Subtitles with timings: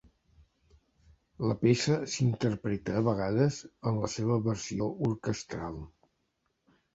[1.49, 3.59] La peça s'interpreta a vegades
[3.93, 5.79] en la seva versió orquestral.